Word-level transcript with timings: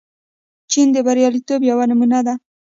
چین 0.71 0.87
د 0.95 0.97
بریالیتوب 1.05 1.61
یوه 1.71 1.85
نمونه 1.89 2.19
ده. 2.25 2.33